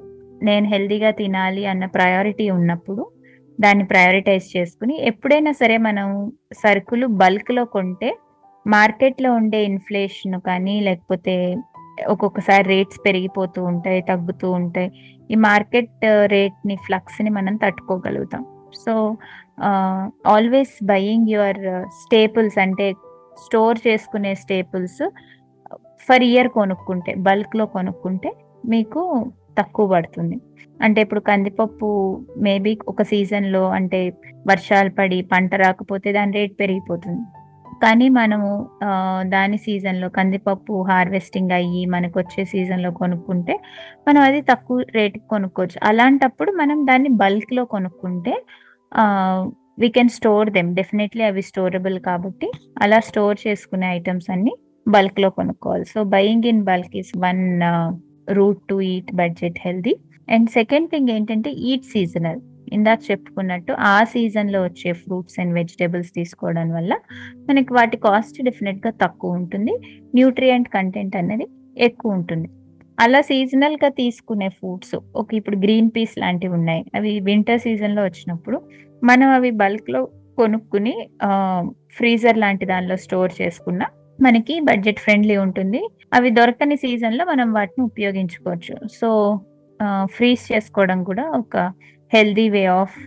[0.43, 3.11] నేను హెల్దీగా తినాలి అన్న ప్రయారిటీ ఉన్నప్పుడు
[3.61, 8.11] దాన్ని ప్రయారిటైజ్ చేసుకుని ఎప్పుడైనా సరే మనం సరుకులు బల్క్లో కొంటే
[8.69, 11.35] మార్కెట్లో ఉండే ఇన్ఫ్లేషన్ కానీ లేకపోతే
[12.13, 14.91] ఒక్కొక్కసారి రేట్స్ పెరిగిపోతూ ఉంటాయి తగ్గుతూ ఉంటాయి.
[15.33, 18.43] ఈ మార్కెట్ రేట్ని ఫ్లక్స్ని ఫ్లక్స్ని మనం తట్టుకోగలుగుతాం.
[18.85, 18.93] So
[20.35, 21.61] always buying your
[22.03, 22.87] staples అంటే
[23.45, 25.03] స్టోర్ చేసుకునే స్టేపుల్స్
[26.07, 28.31] ఫర్ ఇయర్ కొనుక్కుంటే బల్క్లో కొనుక్కుంటే
[28.73, 29.03] మీకు
[29.59, 30.37] తక్కువ పడుతుంది.
[30.83, 31.89] అంటే ఇప్పుడు కందిపప్పు
[32.47, 34.01] మేబీ ఒక సీజన్లో అంటే
[34.51, 37.25] వర్షాలు పడి పంట రాకపోతే దాని రేట్ పెరిగిపోతుంది.
[37.83, 38.51] కానీ మనము
[39.29, 43.55] దాని సీజన్లో కందిపప్పు హార్వెస్టింగ్ అయ్యి మనకు వచ్చే సీజన్లో కొనుక్కుంటే
[44.09, 45.79] మనం అది తక్కువ రేటుకి కొనుక్కోవచ్చు.
[45.83, 48.35] అలాంటప్పుడు మనం దాన్ని బల్క్లో కొనుక్కుంటే
[49.79, 52.49] we can store them definitely అవి స్టోరబుల్ కాబట్టి
[52.83, 54.55] అలా స్టోర్ చేసుకునే ఐటమ్స్ అన్ని
[54.87, 57.43] బల్క్లో కొనుక్కోవాలి so buying in bulk is one
[58.31, 59.95] route to eat budget healthy
[60.29, 62.41] and second thing ఏంటంటే ఈట్ సీజనల్
[62.76, 66.92] ఇందాక చెప్పుకున్నట్టు ఆ సీజన్లో వచ్చే ఫ్రూట్స్ అండ్ వెజిటేబుల్స్ తీసుకోవడం వల్ల
[67.48, 69.74] మనకి వాటి కాస్ట్ డెఫినెట్గా తక్కువ ఉంటుంది.
[70.18, 71.46] న్యూట్రియంట్ కంటెంట్ అనేది
[71.88, 72.48] ఎక్కువ ఉంటుంది.
[72.98, 76.83] అలా సీజనల్గా తీసుకునే ఫ్రూట్స్ ఒక ఇప్పుడు గ్రీన్ పీస్ లాంటివి ఉన్నాయి.
[76.98, 78.59] అవి వింటర్ సీజన్లో వచ్చినప్పుడు
[79.02, 80.00] మనం అవి బల్క్లో
[80.38, 80.94] కొనుక్కుని
[81.98, 83.83] ఫ్రీజర్ లాంటి దానిలో స్టోర్ చేసుకున్న
[84.18, 85.81] మనకి బడ్జెట్ ఫ్రెండ్లీ ఉంటుంది.
[86.16, 88.74] అవి దొరకని సీజన్లో మనం వాటిని ఉపయోగించుకోవచ్చు.
[88.98, 89.09] సో
[90.16, 91.57] ఫ్రీజ్ చేసుకోవడం కూడా ఒక
[92.14, 92.99] healthy way of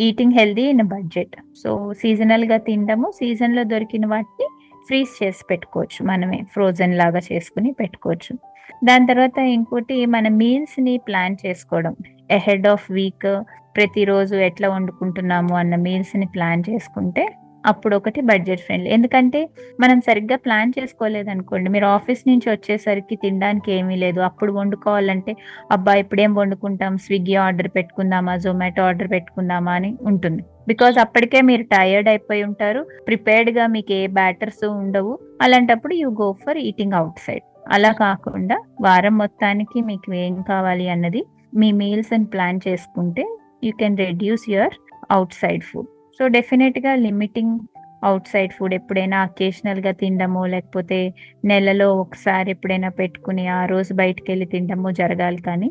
[0.00, 1.36] eating healthy in budget.
[1.64, 4.48] So సీజనల్గా తినడము సీజన్లో దొరికిన వాటిని
[4.86, 6.06] ఫ్రీజ్ చేసి పెట్టుకోవచ్చు.
[6.06, 8.38] మనమే ఫ్రోజన్ లాగా చేసుకుని పెట్టుకోవచ్చు.
[8.84, 11.96] దాని తర్వాత ఇంకోటి మన మీల్స్ని ప్లాన్ చేసుకోవడం.
[12.30, 13.42] ఎహెడ్ ఆఫ్ వీక్
[13.76, 17.24] ప్రతిరోజు ఎట్లా వండుకుంటున్నాము అన్న మీల్స్ని ప్లాన్ చేసుకుంటే
[17.66, 19.48] అప్పుడు ఒకటి బడ్జెట్ ఫ్రెండ్లీ ఎందుకంటే
[19.80, 24.20] మనం సరిగ్గా ప్లాన్ చేసుకోలేదు అనుకోండి మీరు ఆఫీస్ నుంచి వచ్చేసరికి తినడానికి ఏమీ లేదు.
[24.20, 25.36] అప్పుడు వండుకోవాలంటే
[25.72, 26.98] అబ్బా ఇప్పుడేం వండుకుంటాం?
[26.98, 28.36] స్విగ్గీ ఆర్డర్ పెట్టుకుందామా?
[28.36, 29.72] జొమాటో ఆర్డర్ పెట్టుకుందామా?
[29.72, 30.42] అని ఉంటుంది.
[30.68, 32.86] బికాజ్ అప్పటికే మీరు టైర్డ్ అయిపోయి ఉంటారు.
[33.06, 35.18] ప్రిపేర్డ్గా మీకు ఏ బ్యాటర్స్ ఉండవు.
[35.42, 41.24] అలాంటప్పుడు you go for eating outside అలా కాకుండా వారం మొత్తానికి మీకు ఏం కావాలి అన్నది
[41.54, 44.74] మీ మీల్స్ అని ప్లాన్ చేసుకుంటే you can reduce your
[45.32, 47.56] outside food so డెఫినెట్గా లిమిటింగ్
[48.04, 50.98] అవుట్ సైడ్ ఫుడ్ ఎప్పుడైనా అకేషనల్గా తిండము లేకపోతే
[51.44, 55.68] నెలలో ఒకసారి ఎప్పుడైనా పెట్టుకుని ఆ రోజు బయటకు వెళ్ళి తినడము జరగాలి కానీ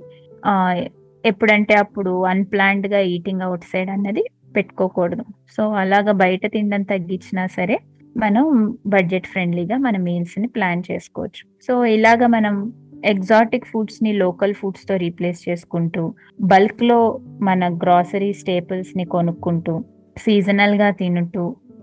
[1.23, 4.23] ఎప్పుడంటే అప్పుడు అన్ప్లాన్డ్గా ఈటింగ్ అవుట్ సైడ్ అన్నది
[4.55, 5.23] పెట్టుకోకూడదు.
[5.55, 7.77] సో అలాగా బయట తినడం తగ్గించినా సరే
[8.15, 8.45] మనం
[8.87, 11.43] బడ్జెట్ ఫ్రెండ్లీగా మన మీల్స్ని ప్లాన్ చేసుకోవచ్చు.
[11.67, 12.55] సో ఇలాగ మనం
[13.05, 16.03] ఎగ్జాటిక్ ఫుడ్స్ని లోకల్ ఫుడ్స్తో రీప్లేస్ చేసుకుంటూ
[16.51, 16.99] బల్క్లో
[17.41, 19.73] మన గ్రాసరీ స్టేపుల్స్ని కొనుక్కుంటూ
[20.17, 20.93] సీజనల్గా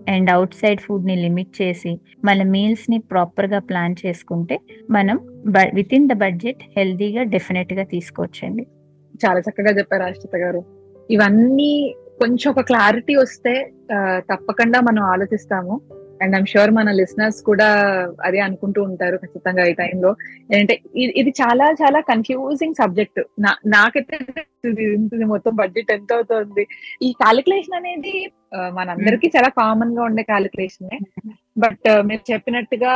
[0.09, 5.19] అండ్ అవుట్ సైడ్ ఫుడ్ని లిమిట్ చేసి మన మీల్స్ని ప్రాపర్గా ప్లాన్ చేసుకుంటే మనం
[5.73, 8.63] విత్ ఇన్ ద బడ్జెట్ హెల్దీగా డెఫినెట్గా తీసుకోవచ్చండి.
[9.25, 10.63] చాలా చక్కగా చెప్పారు ఆశ్రిత గారు.
[11.09, 13.53] ఇవన్నీ కొంచెం ఒక క్లారిటీ వస్తే
[14.17, 15.81] తప్పకుండా మనం ఆలోచిస్తాము.
[16.21, 17.67] అండ్ ఐమ్ షూర్ మన లిసనర్స్ కూడా
[18.19, 20.11] అదే అనుకుంటూ ఉంటారు ఖచ్చితంగా ఈ టైంలో
[20.49, 23.19] ఏంటంటే ఇది- ఇది చాలా చాలా కన్ఫ్యూజింగ్ సబ్జెక్ట్
[23.75, 24.17] నాకైతే
[25.25, 26.63] మొత్తం బడ్జెట్ ఎంత అవుతుంది.
[27.01, 28.13] ఈ క్యాలిక్యులేషన్ అనేది
[28.73, 30.89] మనందరికీ చాలా కామన్గా ఉండే క్యాలిక్యులేషన్
[31.57, 32.93] బట్ మీరు చెప్పినట్టుగా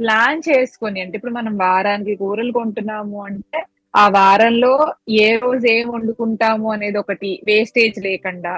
[0.00, 3.60] ప్లాన్ చేసుకొని అంటే ఇప్పుడు మనం వారానికి కూరలు కొంటున్నాము అంటే
[3.94, 4.72] ఆ వారంలో
[5.18, 8.54] ఏ రోజు ఏం వండుకుంటాము అనేది ఒకటి వేస్టేజ్ లేకుండా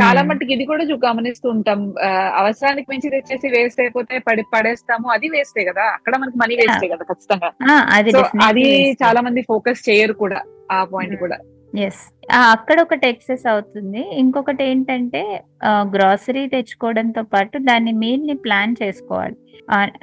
[0.00, 0.22] చాలా.
[0.22, 1.94] మట్టుకు ఇది కూడా గమనిస్తూ ఉంటాం
[2.36, 5.08] అవసరానికి మించి తెచ్చేసి వేస్ట్ అయిపోతే పడి పడేస్తాము.
[5.08, 5.82] అది వేస్టే కదా.
[5.82, 7.52] అక్కడ మనకి మనీ వేస్టే కదా ఖచ్చితంగా.
[8.42, 8.92] అది.
[8.92, 10.42] చాలా మంది ఫోకస్ చేయరు కూడా
[10.72, 11.16] ఆ పాయింట్.
[11.16, 11.38] కూడా.
[11.78, 12.00] ఎస్
[12.32, 14.18] అక్కడ ఒకటి ఎక్సెస్ అవుతుంది.
[14.18, 19.36] ఇంకొకటి ఏంటంటే గ్రాసరీ తెచ్చుకోవడంతో పాటు దాన్ని మీల్ని ప్లాన్ చేసుకోవాలి.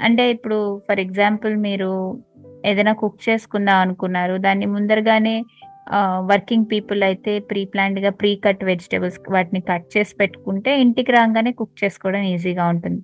[0.01, 2.19] అంటే ఇప్పుడు ఫర్ ఎగ్జాంపుల్ మీరు
[2.65, 4.37] ఏదైనా కుక్ చేసుకుందాం అనుకున్నారు.
[4.37, 5.43] దాన్ని ముందరగానే
[6.31, 11.75] వర్కింగ్ పీపుల్ అయితే ప్రీ ప్లాన్డ్గా ప్రీ కట్ వెజిటేబుల్స్ వాటిని కట్ చేసి పెట్టుకుంటే ఇంటికి రాగానే కుక్
[11.83, 13.01] చేసుకోవడం ఈజీగా ఉంటుంది.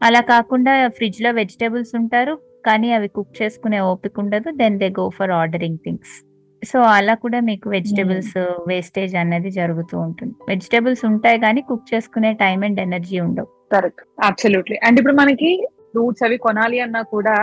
[0.00, 2.34] అలా కాకుండా ఫ్రిడ్జ్లో వెజిటేబుల్స్ ఉంటారు
[2.68, 6.14] కానీ అవి కుక్ చేసుకునే ఓపిక ఉండదు then they go for ordering things
[6.62, 8.36] so అలా కూడా మీకు వెజిటేబుల్స్
[8.70, 10.34] వేస్టేజ్ అనేది జరుగుతూ ఉంటుంది.
[10.52, 13.48] వెజిటేబుల్స్ ఉంటాయి కానీ కుక్ చేసుకునే టైం అండ్ ఎనర్జీ ఉండవు.
[13.74, 15.50] కరెక్ట్ అబ్సల్యూట్లీ అండ్ ఇప్పుడు మనకి
[15.92, 17.36] ఫ్రూట్స్ అవి కొనాలి అన్నా కూడా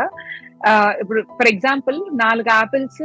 [1.01, 3.03] ఇప్పుడు ఫర్ ఎగ్జాంపుల్ నాలుగు ఆపిల్స్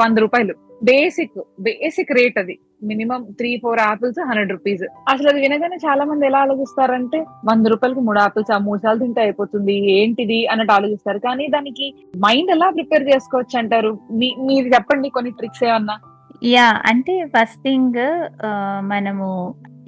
[0.00, 0.54] వంద రూపాయలు.
[0.88, 2.54] బేసిక్ బేసిక్ రేట్ అది.
[2.88, 4.82] Minimum three four apples hundred rupees.
[5.12, 9.20] అసలు అది వినగానే చాలా మంది ఎలా ఆలోచిస్తారంటే వంద రూపాయలకి మూడు ఆపిల్స్ ఆ మూడు సార్లు తింటే
[9.20, 11.18] అయిపోతుంది ఏంటిది అన్నట్టు ఆలోచిస్తారు.
[11.18, 11.86] కానీ దానికి
[12.26, 13.92] మైండ్ ఎలా ప్రిపేర్ చేసుకోవచ్చు అంటారు?
[14.48, 15.96] మీరు చెప్పండి కొన్ని ట్రిక్స్ ఏమన్నా.
[16.44, 18.00] యా అంటే ఫస్ట్ థింగ్
[18.92, 19.28] మనము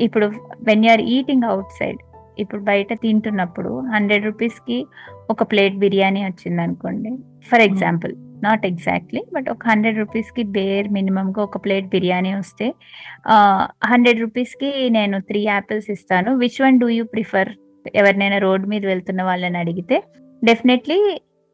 [0.01, 0.27] ఇప్పుడు
[0.69, 2.01] when you're eating outside
[2.39, 4.87] ఇప్పుడు బయట తింటున్నప్పుడు హండ్రెడ్ రూపీస్కి
[5.31, 7.11] ఒక ప్లేట్ బిర్యానీ వచ్చింది అనుకోండి
[7.51, 12.67] for example not exactly but ఒక హండ్రెడ్ రూపీస్కి బేర్ మినిమంగా ఒక ప్లేట్ బిర్యానీ వస్తే
[13.91, 16.33] హండ్రెడ్ రూపీస్కి నేను త్రీ యాపిల్స్ ఇస్తాను.
[16.37, 17.51] Which one do you prefer
[17.95, 19.99] ఎవరినైనా రోడ్ మీద వెళ్తున్న వాళ్ళని అడిగితే
[20.43, 20.99] definitely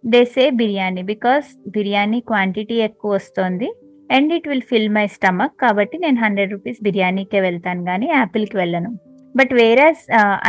[0.05, 3.69] they say biryani because biryani quantity ఎక్కువ వస్తుంది
[4.11, 8.91] and it will fill my stomach కాబట్టి నేను హండ్రెడ్ రూపీస్ బిర్యానీకే వెళ్తాను కానీ యాపిల్కి వెళ్ళను.
[9.35, 10.03] But whereas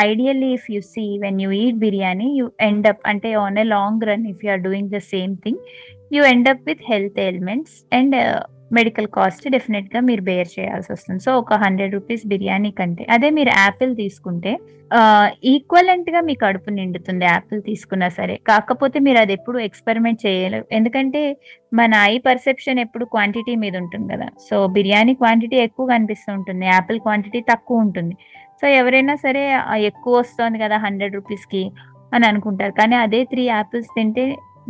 [0.08, 4.04] ideally if you see when you eat biryani you end up అంటే on a long
[4.04, 5.62] run if you are doing the same thing
[6.15, 8.41] you end up with health elements and uh,
[8.78, 11.19] medical cost డెఫినెట్గా మీరు bear చేయాల్సి వస్తుంది.
[11.25, 13.04] So ఒక hundred rupees biryani కంటే.
[13.15, 14.51] అదే మీరు Apple తీసుకుంటే
[14.99, 18.36] uh, ఈక్వలెంట్గా మీ కడుపు నిండుతుంది యాపిల్ తీసుకున్నా సరే.
[18.49, 20.65] కాకపోతే మీరు అది ఎప్పుడు ఎక్స్పెరిమెంట్ చేయలేరు.
[20.80, 21.21] ఎందుకంటే
[21.80, 24.28] మన ఐ పర్సెప్షన్ ఎప్పుడు క్వాంటిటీ మీద ఉంటుంది కదా.
[24.47, 26.65] సో బిర్యానీ క్వాంటిటీ ఎక్కువ కనిపిస్తూ ఉంటుంది.
[26.75, 28.17] యాపిల్ క్వాంటిటీ తక్కువ ఉంటుంది.
[28.62, 29.45] సో ఎవరైనా సరే
[29.91, 31.63] ఎక్కువ వస్తుంది కదా హండ్రెడ్ రూపీస్కి
[32.13, 32.75] అని అనుకుంటారు.
[32.82, 34.25] కానీ అదే త్రీ యాపిల్స్ తింటే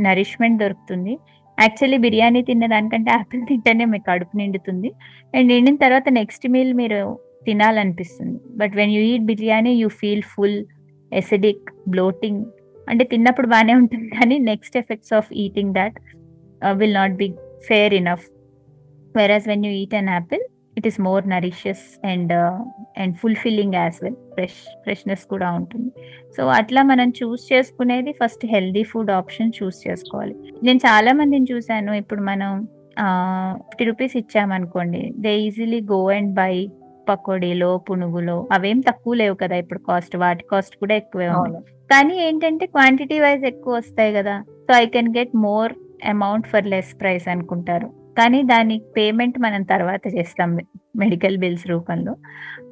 [0.07, 1.13] నరిష్మెంట్ దొరుకుతుంది.
[1.63, 4.89] యాక్చువల్లీ బిర్యానీ తిన్న దానికంటే యాపిల్ తింటేనే మీకు కడుపు నిండుతుంది.
[5.35, 7.01] అండ్ నిండిన తర్వాత నెక్స్ట్ మీల్ మీరు
[7.47, 8.37] తినాలనిపిస్తుంది.
[8.61, 10.59] But when you eat biryani you feel full
[11.11, 12.43] acidic bloating.
[12.89, 15.97] అంటే తిన్నప్పుడు బాగానే ఉంటుంది కానీ next effects of eating that
[16.81, 17.27] will not be
[17.67, 18.25] fair enough
[19.15, 20.43] whereas when you eat an apple
[20.79, 22.33] it is more nutritious and
[23.01, 25.89] and fulfilling as well fresh freshness కూడా ఉంటుంది.
[26.35, 30.35] So అట్లా మనం choose చేసుకునేది first healthy food option choose చేసుకోవాలి.
[30.67, 32.51] నేను చాలా మందిని చూశాను ఇప్పుడు మనం
[33.67, 36.53] fifty rupees ఇచ్చామనుకోండి they easily go and buy
[37.09, 41.59] పకోడీలో పునుగులో అవేం తక్కువ లేవు కదా ఇప్పుడు కాస్ట్ వాటి కాస్ట్ కూడా ఎక్కువే ఉంది.
[41.91, 44.35] కానీ ఏంటంటే క్వాంటిటీ వైజ్ ఎక్కువ వస్తాయి కదా.
[44.67, 45.73] So I can get more
[46.13, 47.89] amount for less price అనుకుంటారు.
[48.17, 50.49] కానీ దానికి పేమెంట్ మనం తర్వాత చేస్తాం
[50.97, 52.13] మెడికల్ బిల్స్ రూపంలో.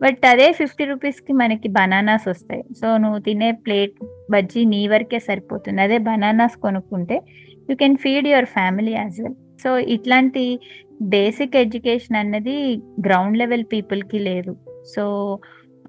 [0.02, 2.64] బట్ అదే ఫిఫ్టీ రూపీస్కి మనకి బనానాస్ వస్తాయి.
[2.82, 3.98] సో నువ్వు తినే ప్లేట్
[4.32, 5.82] బజ్జీ నీ వరకే సరిపోతుంది.
[5.82, 7.18] అదే బనానాస్ కొనుక్కుంటే
[7.70, 10.60] you can feed your family as well so ఇట్లాంటి
[11.02, 12.56] బేసిక్ ఎడ్యుకేషన్ అన్నది
[13.08, 14.54] గ్రౌండ్ లెవెల్ పీపుల్కి లేదు.
[14.96, 15.04] సో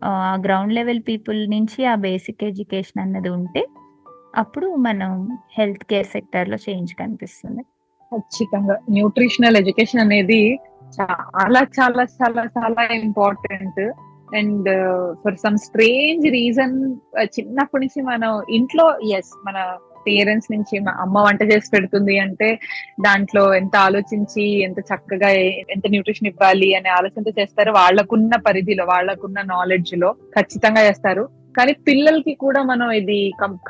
[0.05, 3.63] ఆ గ్రౌండ్ లెవెల్ పీపుల్ నుంచి ఆ బేసిక్ ఎడ్యుకేషన్ అన్నది ఉంటే
[4.37, 5.11] అప్పుడు మనం
[5.59, 7.63] హెల్త్ కేర్ సెక్టర్లో చేంజ్ కనిపిస్తుంది.
[8.15, 8.77] ఖచ్చితంగా.
[8.91, 10.43] న్యూట్రిషనల్ ఎడ్యుకేషన్ అనేది
[11.01, 13.81] చాలా చాలా చాలా చాలా important
[14.37, 14.69] and
[15.25, 16.77] for some strange reason
[17.25, 22.59] చిన్నప్పటి నుంచి మనం ఇంట్లో ఎస్ మన పేరెంట్స్ నుంచి మా అమ్మ వంట చేసి పెడుతుంది అంటే
[23.01, 25.29] దాంట్లో ఎంత ఆలోచించి ఎంత చక్కగా
[25.75, 27.71] ఎంత న్యూట్రిషన్ ఇవ్వాలి అనే ఆలోచనతో చేస్తారు.
[27.71, 31.44] వాళ్ళకున్న పరిధిలో వాళ్ళకున్న నాలెడ్జ్లో ఖచ్చితంగా చేస్తారు.
[31.57, 33.19] కానీ పిల్లలకి కూడా మనం ఇది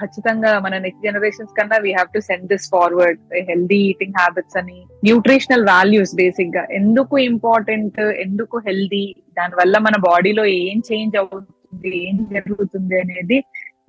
[0.00, 3.20] ఖచ్చితంగా మన నెక్స్ట్ జనరేషన్స్ కన్నా we have to send this forward
[3.50, 6.64] healthy eating habits అని న్యూట్రిషనల్ వాల్యూస్ బేసిక్గా.
[6.80, 9.04] ఎందుకు ఇంపార్టెంట్ ఎందుకు హెల్దీ
[9.38, 13.38] దాని వల్ల మన బాడీలో ఏం చేంజ్ అవుతుంది ఏం జరుగుతుంది అనేది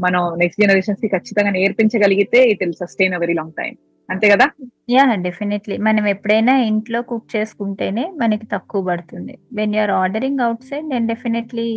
[0.03, 3.73] మనం నెక్స్ట్ జనరేషన్స్కి ఖచ్చితంగా నేర్పించగలిగితే it will sustain a very long time
[4.10, 4.45] అంతే కదా?
[4.93, 9.34] యా డెఫినెట్లీ మనం ఎప్పుడైనా ఇంట్లో కుక్ చేసుకుంటేనే మనకి తక్కువ పడుతుంది.
[9.60, 11.67] When you're ordering outside then definitely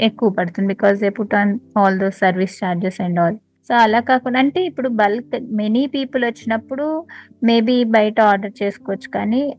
[0.00, 3.36] ఎక్కువ పడుతుంది because they put on all those service charges and all
[3.68, 7.06] so అలా కాకుండా అంటే ఇప్పుడు బల్క్ మెనీ పీపుల్ వచ్చినప్పుడు
[7.44, 9.54] మేబీ బయట ఆర్డర్ చేసుకోవచ్చు కానీ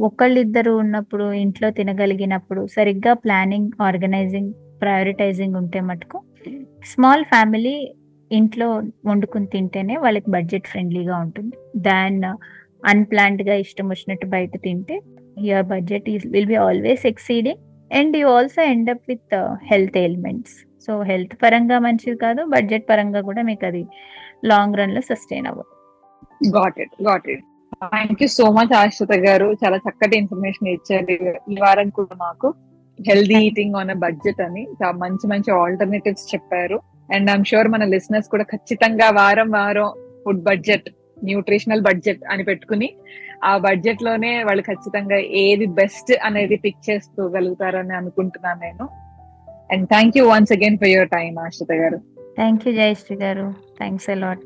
[0.00, 6.24] ఒకళ్ళిద్దరు ఉన్నప్పుడు ఇంట్లో తినగలిగినప్పుడు సరిగ్గా ప్లానింగ్ ఆర్గనైజింగ్ ప్రయారిటైజింగ్ ఉంటే మటుకు
[6.84, 7.94] స్మాల్ ఫ్యామిలీ
[8.30, 11.56] ఇంట్లో వండుకుని తింటేనే వాళ్ళకి బడ్జెట్ ఫ్రెండ్లీగా ఉంటుంది.
[11.78, 12.24] దాన్
[12.86, 15.00] అన్ప్లాన్డ్గా ఇష్టం వచ్చినట్టు బయట తింటే
[15.42, 17.60] your budget is will be always exceeding
[17.98, 19.34] and you also end up with
[19.70, 23.82] health elements so health పరంగా మంచిది కాదు బడ్జెట్ పరంగా కూడా మీకు అది
[24.50, 25.72] లాంగ్ రన్లో సస్టైన్ అవ్వదు.
[26.58, 27.44] Got it got it
[27.94, 29.48] thank you so much Ashritha garu.
[29.62, 31.16] చాలా చక్కటి ఇన్ఫర్మేషన్ ఇచ్చారు.
[31.52, 32.48] ఈ వారం కూడా మాకు
[32.98, 34.62] హెల్దీ ఈటింగ్ ఆన్ బడ్జెట్ అని
[35.04, 36.78] మంచి మంచి ఆల్టర్నేటివ్స్ చెప్పారు.
[37.14, 39.88] అండ్ ఐఎమ్ షూర్ మన లిసనర్స్ కూడా ఖచ్చితంగా వారం వారం
[40.24, 40.88] ఫుడ్ బడ్జెట్
[41.24, 42.92] న్యూట్రిషనల్ బడ్జెట్ అని పెట్టుకుని
[43.44, 48.88] ఆ బడ్జెట్లోనే వాళ్ళు ఖచ్చితంగా ఏది బెస్ట్ అనేది పిక్ చేసుకోగలుగుతారని అనుకుంటున్నాను నేను.
[49.72, 51.96] And thank you once again for your time Ashritha garu.
[52.36, 53.54] Thank you Jayashree గారు.
[53.78, 54.40] థ్యాంక్స్ అలాట్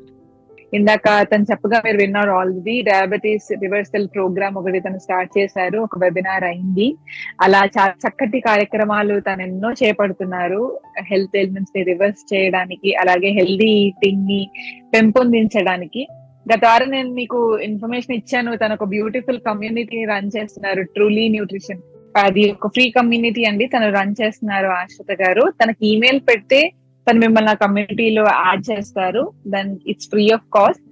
[0.73, 6.43] ఇందాక తను చెప్పగా మీరు విన్నారు ఆల్రెడీ డయాబెటీస్ రివర్సల్ ప్రోగ్రామ్ ఒకటి తను స్టార్ట్ చేశారు ఒక వెబినార్
[6.43, 6.95] అయింది.
[7.41, 10.79] అలా చాలా చక్కటి కార్యక్రమాలు తను ఎన్నో చేపడుతున్నారు.
[11.01, 14.49] హెల్త్ ఎలిమెంట్స్ని రివర్స్ చేయడానికి అలాగే హెల్దీ ఈటింగ్ని
[14.93, 16.07] పెంపొందించడానికి.
[16.51, 18.51] గత వారం నేను మీకు ఇన్ఫర్మేషన్ ఇచ్చాను.
[18.61, 20.81] తన ఒక బ్యూటిఫుల్ కమ్యూనిటీ రన్ చేస్తున్నారు.
[20.95, 21.83] ట్రూలీ న్యూట్రిషన్
[22.23, 23.65] అది ఒక ఫ్రీ కమ్యూనిటీ అండి.
[23.75, 25.45] తను రన్ చేస్తున్నారు ఆశ్రిత గారు.
[25.61, 26.59] తనకి ఈమెయిల్ పెడితే
[27.07, 29.23] తను మిమ్మల్ని ఆ కమ్యూనిటీలో యాడ్ చేస్తారు.
[29.47, 30.83] Then it's free of cost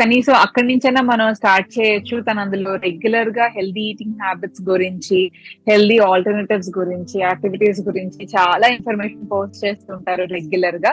[0.00, 2.16] కనీసం అక్కడి నుంచైనా మనం స్టార్ట్ చేయొచ్చు.
[2.28, 5.18] తను అందులో రెగ్యులర్గా హెల్దీ ఈటింగ్ హ్యాబిట్స్ గురించి
[5.68, 10.92] హెల్దీ ఆల్టర్నేటివ్స్ గురించి యాక్టివిటీస్ గురించి చాలా ఇన్ఫర్మేషన్ పోస్ట్ చేస్తుంటారు రెగ్యులర్గా.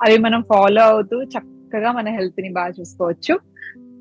[0.00, 3.38] అవి మనం ఫాలో అవుతూ చక్క చక్కగా మన హెల్త్ని బాగా చూసుకోవచ్చు.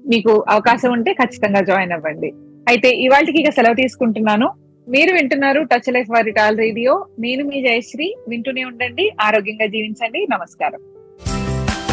[0.08, 2.34] మీకు అవకాశం ఉంటే ఖచ్చితంగా జాయిన్ అవ్వండి.
[2.70, 4.52] అయితే ఇవాళకి ఇక సెలవు తీసుకుంటున్నాను.
[4.90, 8.16] మీరు వింటున్నారు టచ్ లైఫ్ వారి టాల్ రేడియో నేను మీ జయశ్రీ.
[8.30, 10.28] వింటూనే ఉండండి ఆరోగ్యంగా జీవించండి.
[10.32, 10.80] నమస్కారం.